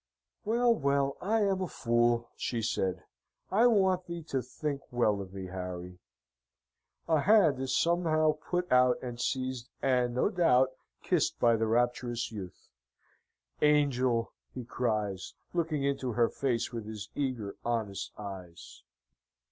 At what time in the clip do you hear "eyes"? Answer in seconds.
18.17-18.81